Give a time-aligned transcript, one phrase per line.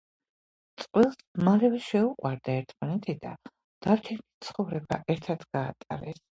[0.83, 1.19] წყვილს
[1.49, 3.37] მალევე შეუყვარდა ერთმანეთი და
[3.87, 6.29] დარჩენილი ცხოვრება ერთად გაატარეს.